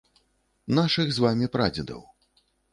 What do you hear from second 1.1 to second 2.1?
з вамі прадзедаў.